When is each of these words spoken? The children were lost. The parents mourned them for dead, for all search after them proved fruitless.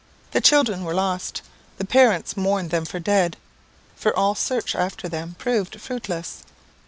The 0.31 0.41
children 0.41 0.83
were 0.83 0.95
lost. 0.95 1.43
The 1.77 1.85
parents 1.85 2.35
mourned 2.35 2.71
them 2.71 2.85
for 2.85 2.99
dead, 2.99 3.37
for 3.95 4.17
all 4.17 4.33
search 4.33 4.73
after 4.75 5.07
them 5.07 5.35
proved 5.37 5.79
fruitless. 5.79 6.41